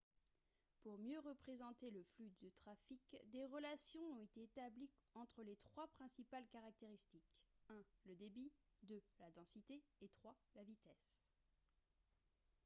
[0.81, 2.99] pour mieux représenter le flux de trafic
[3.31, 7.37] des relations ont été établies entre les trois principales caractéristiques:
[7.69, 7.75] 1
[8.05, 8.51] le débit
[8.81, 11.21] 2 la densité et 3 la vitesse